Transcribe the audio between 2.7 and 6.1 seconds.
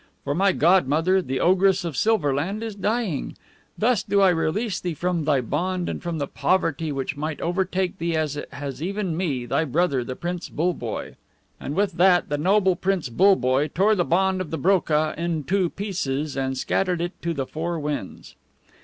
dying. Thus do I release thee from thy bond, and